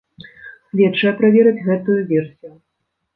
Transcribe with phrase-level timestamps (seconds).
[0.69, 2.51] Следчыя правераць гэтую версію.